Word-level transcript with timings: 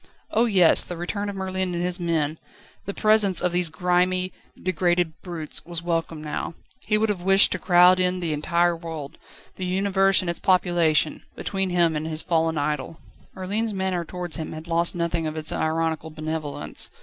Oh 0.31 0.45
yes; 0.45 0.83
the 0.83 0.97
return 0.97 1.29
of 1.29 1.35
Merlin 1.35 1.75
and 1.75 1.83
his 1.83 1.99
men, 1.99 2.39
the 2.85 2.93
presence 2.95 3.39
of 3.39 3.51
these 3.51 3.69
grimy, 3.69 4.33
degraded 4.59 5.21
brutes, 5.21 5.63
was 5.63 5.83
welcome 5.83 6.23
now. 6.23 6.55
He 6.79 6.97
would 6.97 7.09
have 7.09 7.21
wished 7.21 7.51
to 7.51 7.59
crowd 7.59 7.99
in 7.99 8.19
the 8.19 8.33
entire 8.33 8.75
world, 8.75 9.19
the 9.57 9.65
universe 9.67 10.21
and 10.21 10.27
its 10.27 10.39
population, 10.39 11.21
between 11.35 11.69
him 11.69 11.95
and 11.95 12.07
his 12.07 12.23
fallen 12.23 12.57
idol. 12.57 12.97
Merlin's 13.35 13.73
manner 13.75 14.03
towards 14.03 14.37
him 14.37 14.53
had 14.53 14.65
lost 14.67 14.95
nothing 14.95 15.27
of 15.27 15.37
its 15.37 15.51
ironical 15.51 16.09
benevolence. 16.09 16.89